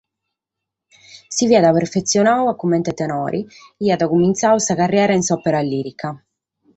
[1.35, 3.47] Si fiat perfetzionadu comente tenore e
[3.85, 6.09] aiat cumintzadu sa carriera in s’òpera lìrica.